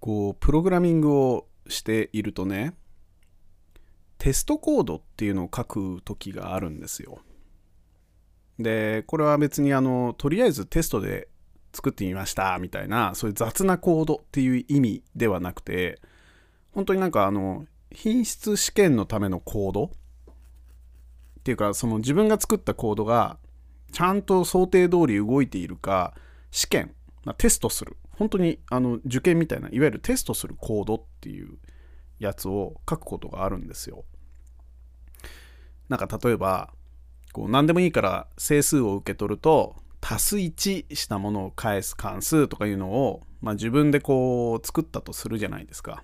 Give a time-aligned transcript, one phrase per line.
[0.00, 2.74] こうプログラミングをしているとね
[4.18, 7.20] テストコードっていうのを書く時があるんですよ。
[8.58, 11.28] でこれは別にあのとりあえずテストで
[11.72, 16.00] 作ってみましたみたいなそういう雑なコードっていう意味ではなくて
[16.72, 19.84] 本当になんかあの品質試験のためのコード？
[19.84, 19.90] っ
[21.42, 23.38] ていうかその自分が作ったコードが
[23.92, 26.14] ちゃんと想定通り動いているか
[26.50, 26.94] 試験、
[27.24, 27.96] まあ、テストする。
[28.20, 31.56] 本当にあの受験みたいないわゆるテストするコードっていう
[32.18, 34.04] やつを書くことがあるんですよ
[35.88, 36.68] なんか例えば
[37.32, 46.02] こう何でもいいから整数を受け取ると足す1したものを返す関数とかいうのを、まあ、自分でこう作ったとするじゃないですか。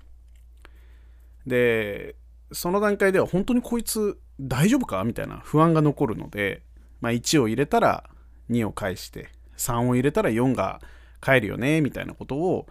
[1.46, 2.16] で
[2.50, 6.62] その段階では本当にこいつ大丈夫かみたいな不安が残るので、
[7.02, 8.08] まあ、1を入れたら
[8.50, 9.28] 2を返して
[9.58, 10.80] 3を入れたら4が
[11.26, 12.68] 返るよねみたいなことを、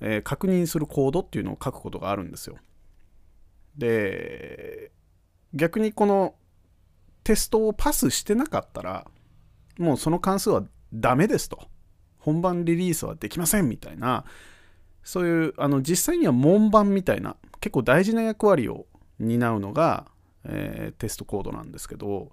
[0.00, 2.56] えー、確認するコードっていうのを書くことがあるんですよ。
[3.78, 4.90] で
[5.52, 6.34] 逆にこの
[7.22, 9.06] テストをパスしてなかったら
[9.78, 11.68] もうその関数はダメですと
[12.18, 14.24] 本番リリースはできませんみたいな
[15.04, 18.86] そういうあの実際には門番みたいな結構大事な役割を
[19.20, 20.06] 担うのが、
[20.44, 22.32] えー、テストコードなんですけど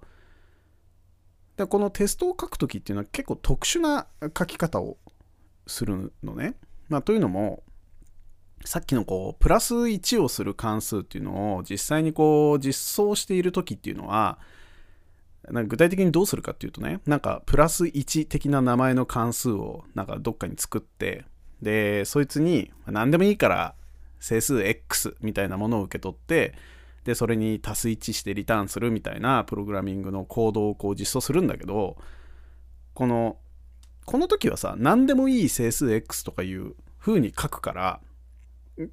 [1.56, 4.06] でこのテストを書く時っていうのは結構特殊な
[4.36, 4.98] 書き方を
[5.66, 6.54] するのね。
[6.88, 7.62] まあ、というのも
[8.64, 14.38] さっきのこうプラス1をする関数っていうのを実際にこう実装している時っていうのは
[15.50, 21.24] なんか具体的にどうするかっていうとねなんかプラス1的な名前の関数をなんかどっかに作って
[21.60, 23.74] でそいつに何でもいいから
[24.20, 26.54] 整数 x みたいなものを受け取って
[27.04, 31.96] でそれに足す1してリターンするみたいなプログラミングのコードをこう実装するんだけど
[32.94, 33.36] この
[34.04, 38.00] この時はさ何でもいい整数 x とかいう風に書くから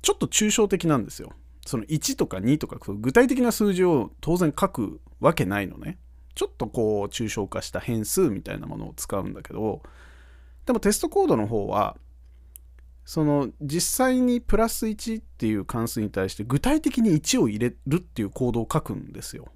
[0.02, 1.34] ちょっと抽象的なんですよ。
[1.66, 5.98] その1とか2とか具体的な数字を当然書くわけないのね。
[6.36, 9.82] ちょっとこう抽象化した変数みたいなものを使うんだけど
[10.66, 11.98] でもテストコードの方は
[13.04, 19.48] その実際にプラス1っていう関数に対して具体的に1を入れるっていうコードを書くんですよ。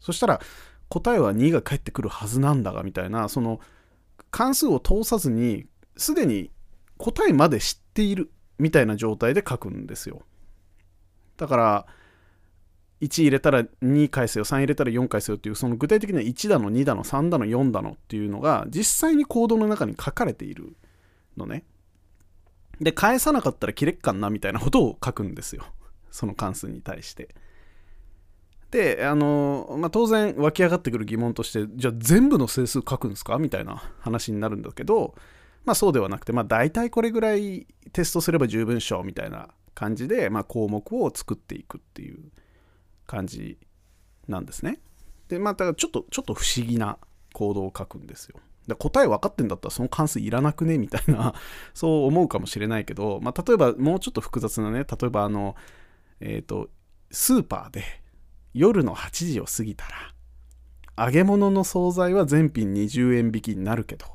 [0.00, 0.40] そしたら
[0.88, 3.60] 答えは2が返ってくるはずなんだがみたいなその
[4.30, 5.66] 関数を通さずに
[5.96, 6.50] すでに
[6.96, 10.22] 答えまで知っているみたいな状態で書くんですよ。
[11.36, 11.86] だから
[13.00, 20.76] 1入れたら2返せよ3入れたら4返せよっていうその具体的な1だの2だの3だの4だのっていうのが実際にコードの中に書かれている
[21.36, 21.64] のね。
[22.80, 25.64] で返さなかったら切れっかんなみたいなことを書くんですよ。
[26.10, 27.34] その関数に対して。
[28.70, 33.38] であの、まあ、当然湧き上がってくる疑問としてじゃあ全部の整数書くんですか？
[33.38, 35.14] みたいな話になるんだけど
[35.64, 39.48] まあそうではなくてまあ大体これぐらいテストすれば十分っしょみたいな
[39.78, 42.18] 感じで、まあ、項目を作っていくっていう
[43.06, 43.58] 感じ
[44.26, 44.80] なんですね。
[45.28, 46.98] で、まあ、だちょっと、ちょっと不思議な
[47.32, 48.40] 行動を書くんですよ。
[48.66, 50.78] で答え分かってんだったらその関数いらなくね？
[50.78, 51.32] みたいな
[51.74, 55.54] そう思うかもしれないけど、まあ、例えばもうちょっと複雑なね、例えばあの、
[56.18, 56.70] えっ、ー、と、
[57.12, 57.97] スーパーで
[58.54, 59.86] 夜の8時を過ぎた
[60.96, 64.06] ら、揚げ物の惣菜は全品20円引きになるけど、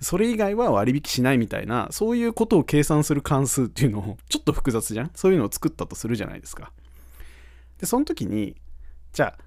[0.00, 5.10] それ以外は割引しないみたいな、そういうことを計算する関数っていうのを、 ちょっと複雑じゃん？
[5.14, 6.72] そういうのを作ったとするじゃないですか。
[7.78, 8.56] で、その時に、
[9.12, 9.44] じゃあ、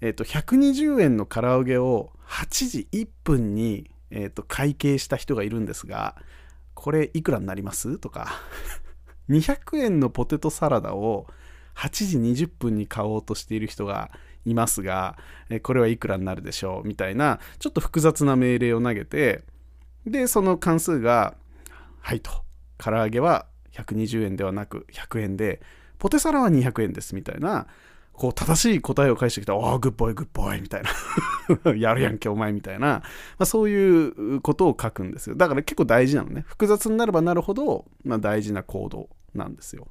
[0.00, 6.16] え、ー、と、120円の唐揚げを8時1分に、えっ、ー、と、会計した人がいるんですが、
[6.74, 7.98] これいくらになります？
[7.98, 8.28] とか、
[9.28, 11.28] 200円のポテトサラダを
[11.76, 14.10] 8時20分に買おうとしている人が
[14.44, 15.16] いますが、
[15.48, 19.42] えこれはいくらになるでしょうみたいな、ちょっと複雑な命令を投げて、
[20.06, 21.34] で、その関数が、
[22.00, 22.30] はいと、
[22.78, 25.60] 唐揚げは120円ではなく100円で、
[25.98, 27.66] ポテサラは200円ですみたいな、
[28.12, 30.82] こう正しい答えを返してきた、ああ、グッボイ、グッボイみたい
[31.64, 33.02] な、 やるやんけ、お前みたいな、ま
[33.38, 35.36] あ、そういうことを書くんですよ。
[35.36, 36.44] だから結構大事なのね。
[36.46, 39.88] 複雑になればなるほど、まあ、大事な行動なんですよ。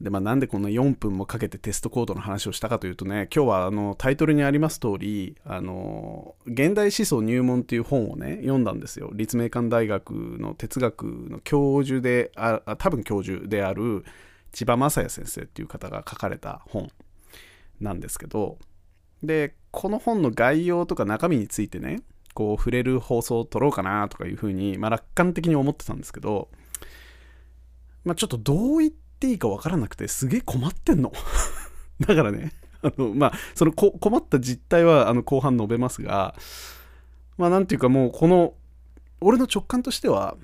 [0.00, 9.10] で、まあ、なんでこんな4分もかけてテストコードの話をしたかというとね、今日はあのタイトルにあります通り、あの、現代思想入門っていう本をね、読んだんですよ。
[9.12, 14.04] 立命館大学の哲学の教授であ、多分教授である
[14.52, 16.90] 千葉雅也先生っていう方が書かれた本
[17.78, 18.58] なんですけど、
[19.22, 22.00] で、この本の概要とか中身についてね、
[22.32, 26.48] こう触れる放送を撮ろうかなとかいうふうに、まあ、楽観的に思ってたんですけど、
[28.04, 31.12] まあ、ちょっとどういったっていいかわからなくてすげえ困ってんの。
[32.00, 36.34] だからね あのまあそのこ困った実態はあの後半述べますが
[37.36, 38.54] まあなんていうかもうこの
[39.20, 40.38] 俺の直感としては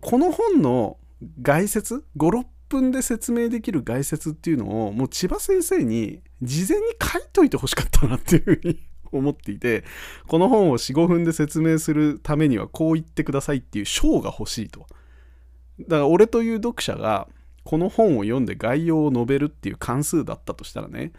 [0.00, 0.96] この本の
[1.42, 8.80] 概説56分で説明できる概説っていうのをもう千葉先生に事前に書いといてほしかったなっていうふうに
[9.12, 9.84] 思っていて
[10.26, 14.86] この本を45分で説明するためにはこう言ってくださいっていう章が欲しいと。
[15.80, 17.28] だから俺という読者が
[17.68, 21.12] この本を読んで概要を述べるっていう関数だったとしたらね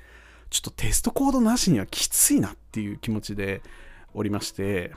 [0.50, 3.62] ちょっとテストコードなしにはきついなっていう気持ちで
[4.16, 4.92] おりまして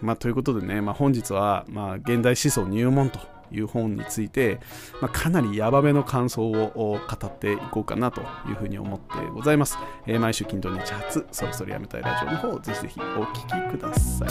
[0.00, 3.18] まあということでね、まあ、本日はまあ現代思想入門と
[3.52, 4.60] いう本について、
[5.02, 9.76] まあ、かなりヤバめの感想を語っていこうかなというふうに思ってございます。
[10.06, 14.24] えー、毎週金土日発、そろそろやめたいラジオの方、ぜひぜひお聴きくださ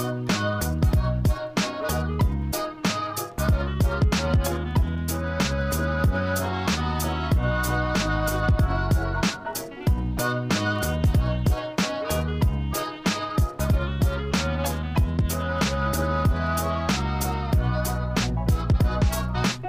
[1.39, 1.42] い。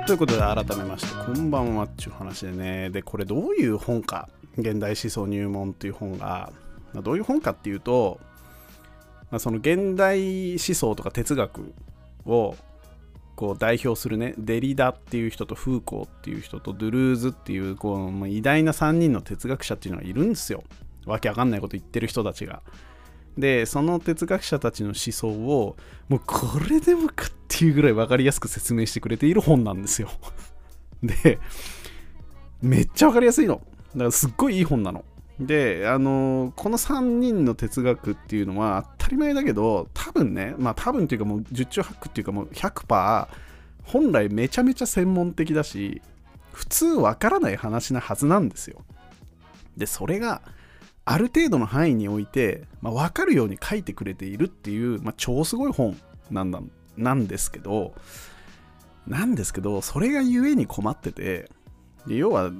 [0.06, 2.90] ということで改めましてこんばんはっていう話でね。
[2.90, 4.28] でこれどういう本か
[4.58, 6.52] 現代思想入門っていう本が、
[6.92, 8.20] まあ、どういう本かっていうと、
[9.30, 11.72] まあ、その現代思想とか哲学
[12.26, 12.54] を
[13.34, 20.64] こう代表するねデリダっていう人とフーコーっていう人とドゥルーズっていうこう、偉大な3人の哲学者っていうのがいるんですよ。
[21.06, 22.60] わけわかんないこと言ってる人たちが。
[23.38, 25.76] でその哲学者たちの思想を
[26.08, 30.10] もうこれでもかっていうぐらい分かりやすく説明してくれている本なんですよ。
[31.02, 31.38] で
[32.62, 33.60] めっちゃ分かりやすいの。
[33.92, 35.04] だからすっごいいい本なの。
[35.40, 43.28] であのこの3人の哲学っていうのは当たり前だけど多分ねまあ多分っていうかもう十中八九っていうかもう100%
[43.82, 46.00] 本来めちゃめちゃ専門的だし
[46.52, 48.84] 普通わからない話なはずなんですよ。
[49.76, 50.40] でそれが
[51.04, 55.98] ある程度の範囲において、まあ、分かるように書いてくれているっていう、まあ、超すごい本
[56.30, 56.60] なんだ
[56.96, 57.94] なんですけど
[59.06, 61.50] なんですけどそれがゆえに困ってて
[62.06, 62.50] 要は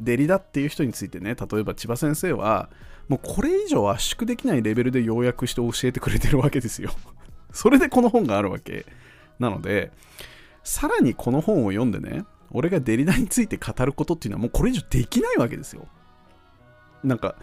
[0.00, 2.70] デリダっていう人についてね例えば千葉先生は
[3.08, 6.90] もうこれ以上圧縮できないレベルで要約して教えてくれてるわけですよ。
[7.52, 8.86] それでこの本があるわけ。
[9.38, 9.92] なので
[10.62, 15.86] さらにこの本を読んでね俺がデリダについて語ることっていうのはもうこれ以上できないわけですよ。
[17.02, 17.36] なんか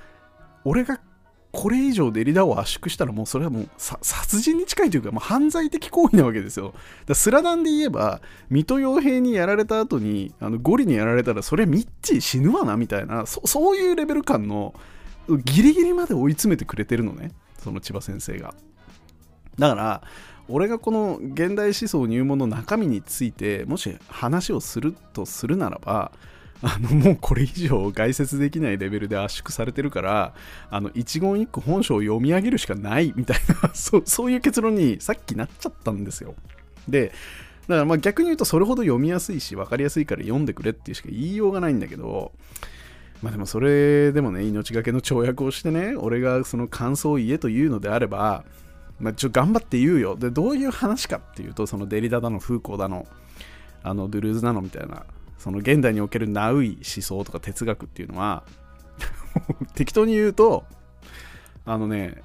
[0.65, 0.99] 俺が
[1.51, 6.73] これ以上デリダを圧縮したらもうそれはもう殺人に近いというかもう犯罪的行為なわけですよ。
[7.05, 14.73] だスラダンで言えば水戸洋平にやられた後にあのゴリにやられたらそれミッチー死ぬわなみたいなそそういうレベル感の
[15.27, 18.53] ギリギリまで追い詰めてくれてるのねその千葉先生が。
[19.59, 20.01] だから
[20.47, 26.11] 俺がこの現代思想入門の中身についてもし話をするとするならば
[26.63, 30.33] あのもうこれ以上概説できないレベルで圧縮されてるから
[30.69, 36.35] あの一言一句本書を読み上げるしかないみたいな そそういう結論にさっきなっちゃったんですよ。
[36.87, 37.11] で
[37.67, 42.31] だからまあ逆に言うとそれほど読みやすいし分かりやすいから読んでくれっていうしか言いようがないんだけど
[43.21, 48.45] まあでもそれでもね命がけの跳躍をしてね俺がその感想を言えというのであれば
[49.01, 50.15] まあ、ちょ頑張って言うよ。
[50.15, 53.07] でどういう話かっていうとそのデリダだのフーコーだの
[53.83, 55.05] あのドゥルーズなのみたいな。
[55.41, 58.43] その現代におけるナウイ思想とか哲学っていうのは
[59.73, 60.65] 適当に言うと
[61.65, 62.21] あのね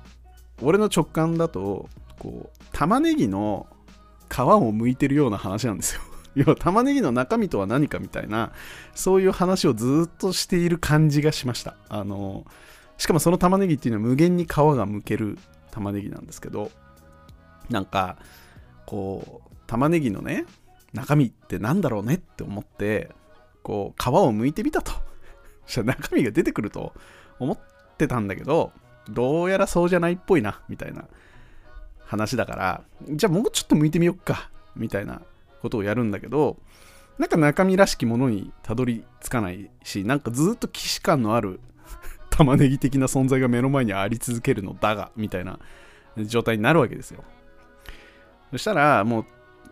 [0.60, 3.66] 俺の直感だとこう玉ねぎの
[4.28, 6.02] 皮を剥いてるような話なんですよ。
[6.34, 8.52] 要は玉ねぎの中身とは何かみたいな
[8.94, 11.74] そういう話をずっとしている感じがしました。
[11.88, 12.44] あの
[12.98, 14.54] しかもその玉ねぎっていうのは無限に皮が
[14.86, 15.38] 剥ける
[15.70, 16.70] 玉ねぎなんですけど
[17.70, 18.18] なんか
[18.84, 20.44] こう玉ねぎのね
[20.96, 23.10] 中身って何だろうねって思って
[23.62, 24.92] こう皮を剥いてみたと。
[25.66, 26.92] そしたら中身が出てくると
[27.38, 27.58] 思っ
[27.98, 28.72] てたんだけど
[29.10, 31.04] どうやらそうじゃないっぽいなみたいな
[32.04, 35.22] 話だからじゃあもうちょっと剥いてみよっかみたいな
[35.60, 36.56] ことをやるんだけど
[37.18, 41.60] なんか中身らしきものにたどり着かないしなんかずっと既視感のある
[42.30, 45.58] 玉ねぎ的な存在が目の前にあり続けるのだがみたいな
[46.16, 47.24] 状態になるわけですよ。
[48.50, 49.26] そしたらもう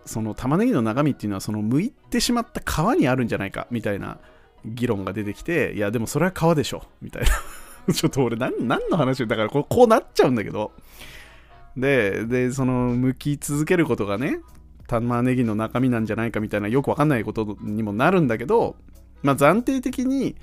[0.04, 4.18] その玉ねぎの中身っていうのはその剥いてしまった皮にあるんじゃないかみたいな
[4.64, 7.28] 議論が出てきていやでもそれは皮でしょみたいな。
[7.92, 9.26] ちょっと俺何何の話？
[9.26, 10.72] だからこうなっちゃうんだけど。
[11.76, 14.38] ででその剥き続けることがね
[14.86, 18.76] 玉ねぎの中身なんじゃないかみたいなよくわかんないことにもなるんだけど
[19.22, 20.36] まあ暫定的に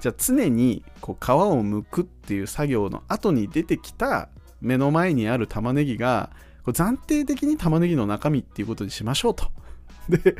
[0.00, 4.28] じゃあ常にこう皮を剥くっていう作業の後に出てきた
[4.60, 6.30] 目の前にある玉ねぎが
[6.68, 9.46] これ暫定的に玉ねぎの中身っていうことにしましょうと。
[10.08, 10.36] で、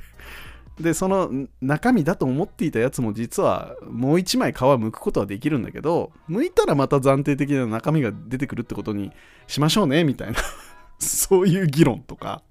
[0.78, 1.30] でその
[1.62, 9.10] 中身だと思っていたやつも実はもう一枚皮剥くことはできるんだけど、剥いたらまた暫定的な中身が出てくるってことに
[9.46, 10.38] しましょうね、みたいな
[11.00, 12.42] そういう議論とか、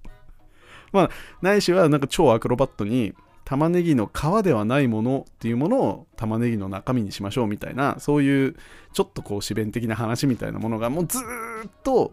[0.91, 1.09] まあ、
[1.43, 3.13] ないしはなんか超アクロバットに
[3.45, 8.55] 玉ねぎの皮ではないものっていうものを玉ねぎの中身にしましょうみたいなそういう
[8.91, 12.11] ちょっとこう自弁的な話みたいなものがもうずっと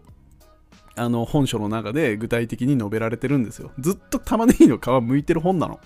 [0.95, 3.71] あの本書の中で具体的に述べられてるんですよ。
[3.79, 5.79] ずっと玉ねぎの皮剥いてる本なの。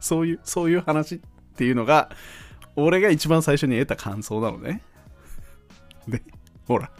[0.00, 1.20] そういうそういう話っ
[1.56, 2.10] ていうのが
[2.76, 4.82] 俺が一番最初に得た感想なのね。
[6.06, 6.22] で
[6.66, 6.90] ほら。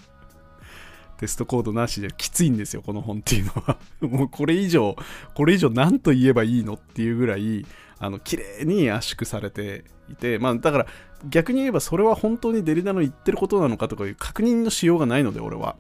[1.19, 3.79] テストコードなしできついんですよ、この本っていうのは。
[4.03, 4.97] もうこれ以上、
[5.35, 7.65] これ以上何と言えばいいのっていうぐらい、
[7.99, 10.87] あの、綺麗に圧縮されていて、まあだから
[11.29, 15.77] 逆に言えばそれは本当にデリダの言ってることなのかとかいう確認のしようがないので、俺は。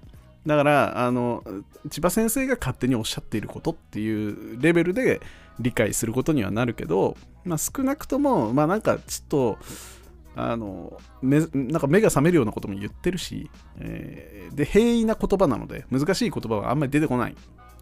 [0.46, 1.42] だから、あの、
[1.90, 5.20] 千葉先生が勝手におっしゃっていることっていうレベルで
[5.58, 9.58] 理解することにはなるけど、まあ少なくとも、まあなんかちょっと、
[10.36, 17.36] あのめなんか目が覚めるようなことも言ってるし、えー、で平易な言葉なので難しい言葉はあんまり出てこない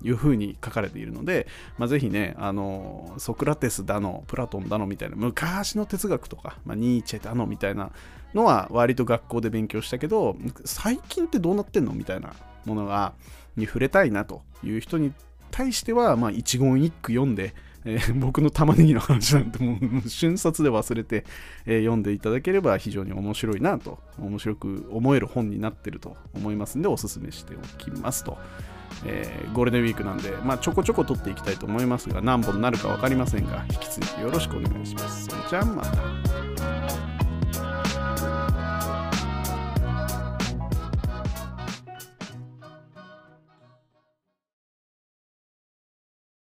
[0.05, 1.47] いうふうに書かれているので、
[1.79, 7.91] まあ、ぜひねあのソクラテスだのプラトンだのみたいな昔の哲学とか、まあ、ニーチェだのみたいな
[8.35, 13.15] のは割と学校で勉強したけど最近ってどうなってんのみたいなものが
[13.57, 15.13] に触れたいなという人に
[15.51, 17.55] 対しては、まあ、一言一句読んで
[17.85, 21.25] えー、 僕の玉ねぎの話なんてもう瞬殺で忘れて、
[21.67, 28.39] えー、読んでいただければ非常に面白いなと、面白く思える本になってると思いますんで、おすすめしておきますと。
[29.07, 35.27] えー、ゴールデンウィークなんで、まあ、ちょこちょこ撮っていきたいと思いますが、何本になるか分かりませんが、引き続きよろしくお願いします。
[35.27, 36.32] それじゃあまた。